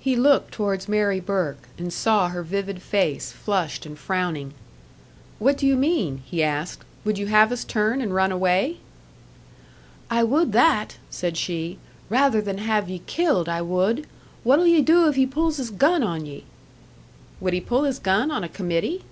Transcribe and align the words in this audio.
He 0.00 0.16
looked 0.16 0.50
towards 0.52 0.88
Mary 0.88 1.20
Burke, 1.20 1.68
and 1.78 1.92
saw 1.92 2.26
her 2.28 2.42
vivid 2.42 2.82
face, 2.82 3.30
flushed 3.30 3.86
and 3.86 3.96
frowning. 3.96 4.52
"What 5.38 5.56
do 5.56 5.64
you 5.64 5.76
mean?" 5.76 6.24
he 6.24 6.42
asked. 6.42 6.82
"Would 7.04 7.18
you 7.18 7.28
have 7.28 7.52
us 7.52 7.62
turn 7.62 8.00
and 8.00 8.12
run 8.12 8.32
away?" 8.32 8.78
"I 10.10 10.24
would 10.24 10.50
that!" 10.54 10.96
said 11.08 11.36
she. 11.36 11.78
"Rather 12.10 12.40
than 12.40 12.58
have 12.58 12.88
ye 12.90 13.00
killed, 13.06 13.48
I 13.48 13.62
would! 13.62 14.08
What'll 14.42 14.66
ye 14.66 14.82
do 14.82 15.06
if 15.08 15.14
he 15.14 15.24
pulls 15.24 15.58
his 15.58 15.70
gun 15.70 16.02
on 16.02 16.26
ye?" 16.26 16.42
"Would 17.40 17.52
he 17.52 17.60
pull 17.60 17.84
his 17.84 18.00
gun 18.00 18.32
on 18.32 18.42
a 18.42 18.48
committee?" 18.48 19.04